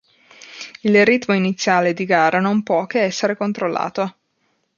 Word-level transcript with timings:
Il 0.81 1.05
ritmo 1.05 1.35
iniziale 1.35 1.93
di 1.93 2.05
gara 2.05 2.39
non 2.39 2.63
può 2.63 2.87
che 2.87 3.01
essere 3.03 3.37
controllato. 3.37 4.15